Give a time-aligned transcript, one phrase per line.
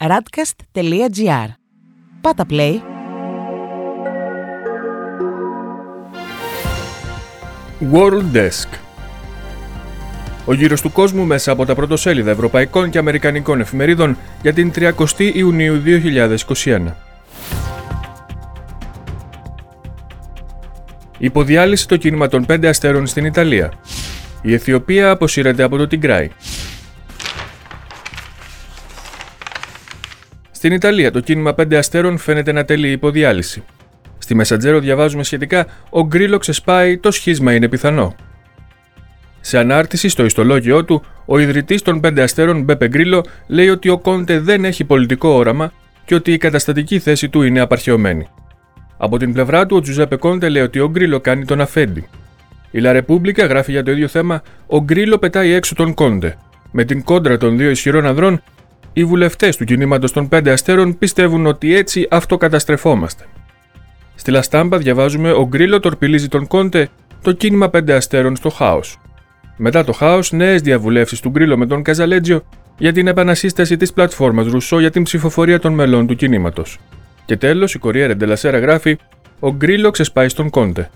[0.00, 1.48] radcast.gr.
[2.20, 2.74] Πάτα play.
[7.92, 8.68] World Desk
[10.44, 14.92] Ο γύρος του κόσμου μέσα από τα πρωτοσέλιδα ευρωπαϊκών και αμερικανικών εφημερίδων για την 30
[15.18, 15.82] Ιουνίου
[16.64, 16.80] 2021.
[21.18, 23.72] Υποδιάλυση το κίνημα των πέντε αστέρων στην Ιταλία.
[24.42, 26.30] Η Αιθιοπία αποσύρεται από το Τιγκράι.
[30.58, 33.64] Στην Ιταλία το κίνημα πέντε αστέρων φαίνεται να τελεί υποδιάλυση.
[34.18, 38.14] Στη Μεσαντζέρο διαβάζουμε σχετικά «Ο Γκρίλο ξεσπάει, το σχίσμα είναι πιθανό».
[39.40, 43.98] Σε ανάρτηση στο ιστολόγιο του, ο ιδρυτής των πέντε αστέρων Μπέπε Γκρίλο λέει ότι ο
[43.98, 45.72] Κόντε δεν έχει πολιτικό όραμα
[46.04, 48.26] και ότι η καταστατική θέση του είναι απαρχαιωμένη.
[48.96, 52.08] Από την πλευρά του, ο Τζουζέπε Κόντε λέει ότι ο Γκρίλο κάνει τον αφέντη.
[52.70, 56.36] Η Λα Ρεπούμπλικα γράφει για το ίδιο θέμα: Ο Γκρίλο πετάει έξω τον Κόντε.
[56.70, 58.42] Με την κόντρα των δύο ισχυρών ανδρών,
[58.98, 63.24] οι βουλευτές του κινήματος των πέντε αστέρων πιστεύουν ότι έτσι αυτοκαταστρεφόμαστε.
[64.14, 66.88] Στη Λαστάμπα διαβάζουμε: Ο Γκρίλο τορπιλίζει τον Κόντε,
[67.22, 69.00] το κίνημα πέντε αστέρων στο χάος.
[69.56, 72.44] Μετά το χάος, νέες διαβουλεύσεις του Γκρίλο με τον Καζαλέτζιο
[72.78, 76.78] για την επανασύσταση της πλατφόρμας Ρουσό για την ψηφοφορία των μελών του κινήματος.
[77.24, 78.98] Και τέλος, η Κοριέρα Ντελασέρα γράφει:
[79.38, 80.90] Ο Γκρίλο ξεσπάει στον Κόντε.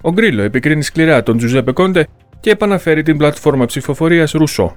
[0.00, 2.06] Ο Γκρίλο επικρίνει σκληρά τον Τζουζέπε Κόντε
[2.40, 4.76] και επαναφέρει την πλατφόρμα ψηφοφορίας Ρουσό.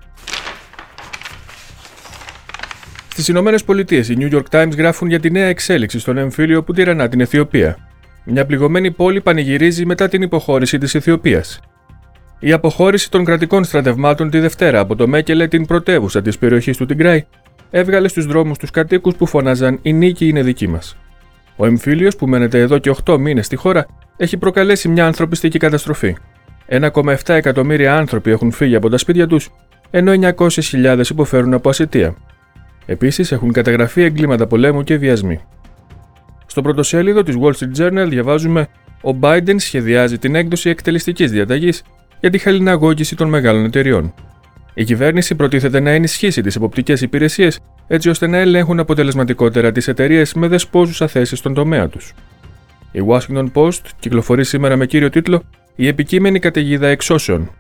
[3.18, 6.74] Στις Ηνωμένες Πολιτείες, οι New York Times γράφουν για τη νέα εξέλιξη στον εμφύλιο που
[6.74, 7.78] τυραννά την Αιθιοπία.
[8.26, 11.60] Μια πληγωμένη πόλη πανηγυρίζει μετά την υποχώρηση της Αιθιοπίας.
[12.40, 16.86] Η αποχώρηση των κρατικών στρατευμάτων τη Δευτέρα από το Μέκελε, την πρωτεύουσα της περιοχής του
[16.86, 17.26] Τιγκράι,
[17.70, 20.98] έβγαλε στους δρόμους τους κατοίκους που φώναζαν Η νίκη είναι δική μας.
[21.56, 23.86] Ο εμφύλιος που μένεται εδώ και 8 μήνες στη χώρα
[24.18, 26.16] έχει προκαλέσει μια ανθρωπιστική καταστροφή.
[26.68, 29.50] 1,7 εκατομμύρια άνθρωποι έχουν φύγει από τα σπίτια τους,
[29.90, 32.16] ενώ 900.000 υποφέρουν από ασυτεία.
[32.90, 35.40] Επίσης έχουν καταγραφεί εγκλήματα πολέμου και βιασμοί.
[36.46, 38.68] Στο πρωτοσέλιδο της Wall Street Journal διαβάζουμε:
[39.02, 41.84] Ο Biden σχεδιάζει την έκδοση εκτελεστικής διαταγής
[42.20, 44.14] για τη χαλιναγώγηση των μεγάλων εταιριών.
[44.74, 50.34] Η κυβέρνηση προτίθεται να ενισχύσει τις εποπτικές υπηρεσίες έτσι ώστε να ελέγχουν αποτελεσματικότερα τις εταιρείες
[50.34, 52.14] με δεσπόζουσα θέση στον τομέα τους.
[52.92, 55.44] Η Washington Post κυκλοφορεί σήμερα με κύριο τίτλο
[55.76, 57.52] Η επικείμενη καταιγίδα εξώσεων.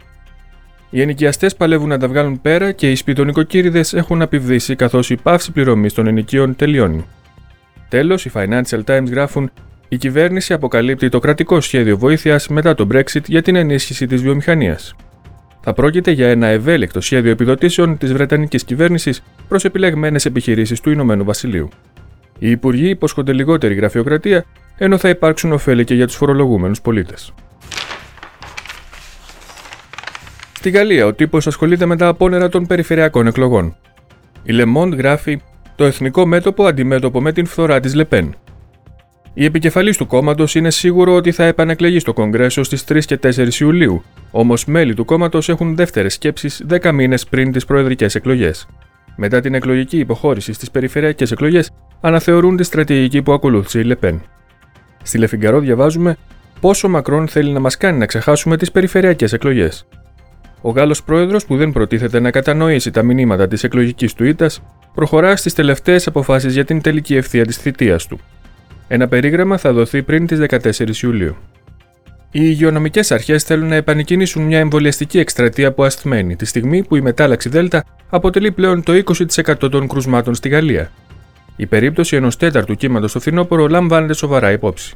[0.90, 5.52] Οι ενοικιαστές παλεύουν να τα βγάλουν πέρα και οι σπιτονικοκύριδες έχουν απειβδίσει καθώς η πάυση
[5.52, 7.06] πληρωμής των ενοικίων τελειώνει.
[7.90, 9.52] Τέλος, οι Financial Times γράφουν
[9.88, 14.96] η κυβέρνηση αποκαλύπτει το κρατικό σχέδιο βοήθειας μετά το Brexit για την ενίσχυση της βιομηχανίας.
[15.62, 21.24] Θα πρόκειται για ένα ευέλικτο σχέδιο επιδοτήσεων της Βρετανικής κυβέρνησης προς επιλεγμένες επιχειρήσεις του Ηνωμένου
[21.24, 21.70] Βασιλείου.
[22.40, 24.46] Οι υπουργοί υπόσχονται λιγότερη γραφειοκρατία,
[24.78, 27.34] ενώ θα υπάρξουν ωφέλη και για τους φορολογούμενους πολίτες.
[30.68, 33.76] Στη Γαλλία, ο τύπος ασχολείται με τα απόνερα των περιφερειακών εκλογών.
[34.44, 35.42] Η Le Monde γράφει
[35.76, 38.36] το εθνικό μέτωπο αντιμέτωπο με την φθορά της Λεπέν.
[39.34, 43.60] Η επικεφαλής του κόμματος είναι σίγουρο ότι θα επανεκλεγεί στο Κογκρέσο στις 3 και 4
[43.60, 48.68] Ιουλίου, όμως μέλη του κόμματος έχουν δεύτερες σκέψεις 10 μήνες πριν τις προεδρικές εκλογές.
[49.16, 54.22] Μετά την εκλογική υποχώρηση στις περιφερειακές εκλογές, αναθεωρούν τη στρατηγική που ακολούθησε η Λεπέν.
[55.04, 56.18] Στη Λεφιγκαρό διαβάζουμε
[56.60, 59.88] πόσο Μακρόν θέλει να μας κάνει να ξεχάσουμε τις περιφερειακές εκλογές.
[60.62, 64.62] Ο Γάλλος πρόεδρος, που δεν προτίθεται να κατανοήσει τα μηνύματα της εκλογικής του ήττας,
[64.94, 68.20] προχωρά στις τελευταίες αποφάσεις για την τελική ευθεία της θητείας του.
[68.88, 71.36] Ένα περίγραμμα θα δοθεί πριν τις 14 Ιουλίου.
[72.32, 77.02] Οι υγειονομικές αρχές θέλουν να επανεκκινήσουν μια εμβολιαστική εκστρατεία που ασθμένει, τη στιγμή που η
[77.02, 80.92] μετάλλαξη Δέλτα αποτελεί πλέον το 20% των κρουσμάτων στη Γαλλία.
[81.56, 84.96] Η περίπτωση ενός τέταρτου κύματος στο φθινόπωρο λαμβάνεται σοβαρά υπόψη.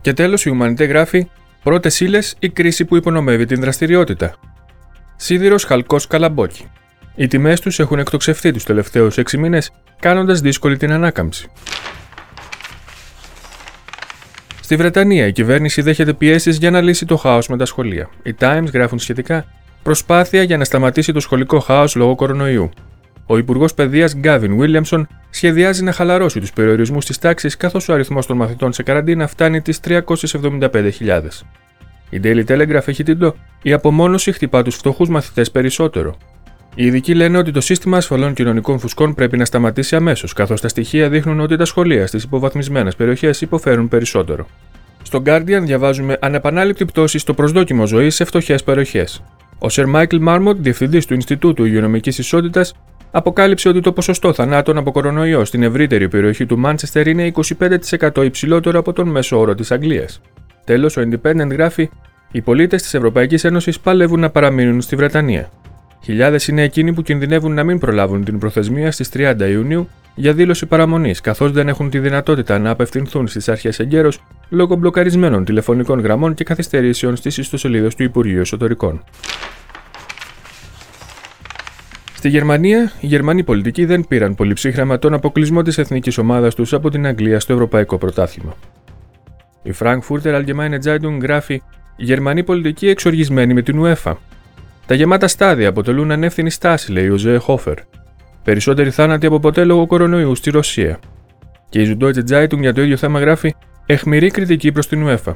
[0.00, 1.28] Και τέλος, η Ουμανιτέ γράφει:
[1.62, 4.34] Πρώτες ύλες, η κρίση που υπονομεύει την δραστηριότητα.
[5.20, 6.64] Σίδηρος χαλκός καλαμπόκι.
[7.14, 9.70] Οι τιμές τους έχουν εκτοξευτεί τους τελευταίους 6 μήνες,
[10.00, 11.48] κάνοντας δύσκολη την ανάκαμψη.
[14.60, 18.08] Στη Βρετανία, η κυβέρνηση δέχεται πιέσεις για να λύσει το χάος με τα σχολεία.
[18.22, 19.44] Οι Times γράφουν σχετικά
[19.82, 22.70] προσπάθεια για να σταματήσει το σχολικό χάος λόγω κορονοϊού.
[23.26, 28.26] Ο Υπουργός Παιδείας Γκάβιν Βίλιαμσον σχεδιάζει να χαλαρώσει τους περιορισμούς της τάξης καθώς ο αριθμός
[28.26, 31.46] των μαθητών σε καραντίνα φτάνει τις 375.000.
[32.10, 36.16] Η Daily Telegraph έχει τίτλο Η απομόνωση χτυπά τους φτωχούς μαθητές περισσότερο.
[36.74, 40.68] Οι ειδικοί λένε ότι το σύστημα ασφαλών κοινωνικών φουσκών πρέπει να σταματήσει αμέσως, καθώς τα
[40.68, 44.46] στοιχεία δείχνουν ότι τα σχολεία στις υποβαθμισμένες περιοχές υποφέρουν περισσότερο.
[45.02, 49.22] Στο Guardian διαβάζουμε ανεπανάληπτη πτώση στο προσδόκιμο ζωής σε φτωχές περιοχές.
[49.58, 52.74] Ο Σερ Μάικλ Μάρμοντ, διευθυντής του Ινστιτούτου Υγειονομικής Ισότητας,
[53.10, 58.78] αποκάλυψε ότι το ποσοστό θανάτων από κορονοϊό στην ευρύτερη περιοχή του Μάντσεστερ είναι 25% υψηλότερο
[58.78, 60.20] από τον μέσο όρο της Αγγλίας.
[60.68, 61.90] Τέλος, ο Independent γράφει:
[62.30, 65.50] Οι πολίτες της Ευρωπαϊκής Ένωσης παλεύουν να παραμείνουν στη Βρετανία.
[66.02, 70.66] Χιλιάδες είναι εκείνοι που κινδυνεύουν να μην προλάβουν την προθεσμία στις 30 Ιουνίου για δήλωση
[70.66, 76.34] παραμονής, καθώς δεν έχουν τη δυνατότητα να απευθυνθούν στις αρχές εγκαίρως λόγω μπλοκαρισμένων τηλεφωνικών γραμμών
[76.34, 79.04] και καθυστερήσεων στις ιστοσελίδες του Υπουργείου Εσωτερικών.
[82.14, 86.72] Στη Γερμανία, οι Γερμανοί πολιτικοί δεν πήραν πολύ ψύχρεμα τον αποκλεισμό της εθνικής ομάδας τους
[86.72, 88.54] από την Αγγλία στο Ευρωπαϊκό Πρωτάθλημα.
[89.68, 91.62] Η Frankfurter Allgemeine Zeitung γράφει:
[91.96, 94.12] Οι Γερμανοί πολιτικοί εξοργισμένοι με την UEFA.
[94.86, 97.74] Τα γεμάτα στάδια αποτελούν ανεύθυνη στάση, λέει ο Ζε Χόφερ.
[98.44, 100.98] Περισσότεροι θάνατοι από ποτέ λόγω κορονοϊού στη Ρωσία.
[101.68, 103.54] Και η Süddeutsche Zeitung για το ίδιο θέμα γράφει:
[103.86, 105.34] Εχμηρή κριτική προς την UEFA.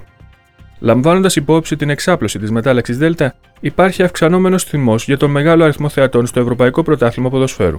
[0.78, 6.26] Λαμβάνοντας υπόψη την εξάπλωση της μετάλλαξης Δέλτα, υπάρχει αυξανόμενος θυμός για τον μεγάλο αριθμό θεατών
[6.26, 7.78] στο Ευρωπαϊκό Πρωτάθλημα Ποδοσφαίρου.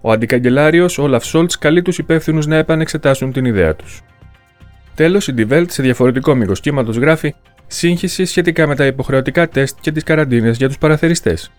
[0.00, 4.02] Ο αντικαγκελάριος Όλαφ Σόλτς καλεί τους υπεύθυνους να επανεξετάσουν την ιδέα τους.
[4.94, 7.34] Τέλος, η Die Welt σε διαφορετικό μήκος κύματος γράφει
[7.66, 11.50] σύγχυση σχετικά με τα υποχρεωτικά τεστ και τις καραντίνες για τους παραθεριστές.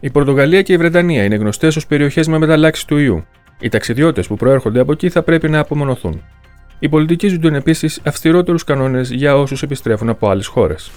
[0.00, 3.24] Η Πορτογαλία και η Βρετανία είναι γνωστές ως περιοχές με μεταλλάξεις του ιού.
[3.60, 6.22] Οι ταξιδιώτες που προέρχονται από εκεί θα πρέπει να απομονωθούν.
[6.78, 10.90] Οι πολιτικοί ζητούν επίσης αυστηρότερους κανόνες για όσους επιστρέφουν από άλλες χώρες.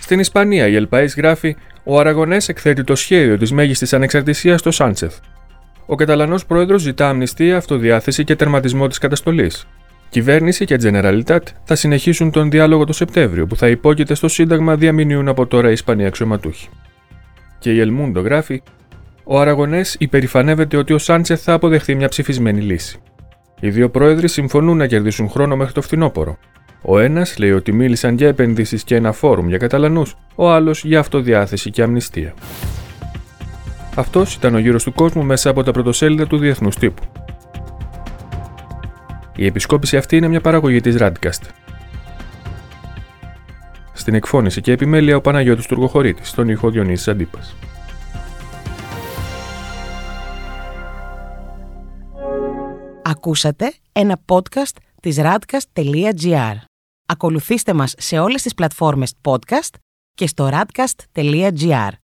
[0.00, 5.14] Στην Ισπανία, η Ελπαή γράφει: Ο Αραγωνές εκθέτει το σχέδιο της μέγιστης ανεξαρτησίας στο Σάντσεθ.
[5.92, 9.66] Ο Καταλανός πρόεδρος ζητά αμνηστία, αυτοδιάθεση και τερματισμό της καταστολής.
[10.08, 15.28] Κυβέρνηση και Generalitat θα συνεχίσουν τον διάλογο το Σεπτέμβριο, που θα υπόκειται στο Σύνταγμα διαμηνύουν
[15.28, 16.68] από τώρα οι Ισπανοί αξιωματούχοι.
[17.58, 18.62] Και η Ελμούντο γράφει:
[19.24, 22.98] Ο Αραγωνές υπερηφανεύεται ότι ο Σάντσεθ θα αποδεχθεί μια ψηφισμένη λύση.
[23.60, 26.38] Οι δύο πρόεδροι συμφωνούν να κερδίσουν χρόνο μέχρι το φθινόπωρο.
[26.82, 30.98] Ο ένας λέει ότι μίλησαν για επενδύσεις και ένα φόρουμ για Καταλανούς, ο άλλος για
[30.98, 32.34] αυτοδιάθεση και αμνηστία.
[33.96, 37.02] Αυτός ήταν ο γύρος του κόσμου μέσα από τα πρωτοσέλιδα του διεθνούς τύπου.
[39.36, 41.42] Η επισκόπηση αυτή είναι μια παραγωγή της Radcast.
[43.92, 47.56] Στην εκφώνηση και επιμέλεια ο Παναγιώτης Τουργοχωρήτης, στον ήχο Διονύσης Αντίπας.
[53.02, 56.54] Ακούσατε ένα podcast της radcast.gr.
[57.06, 59.74] Ακολουθήστε μας σε όλες τις πλατφόρμες podcast
[60.14, 61.92] και στο radcast.gr.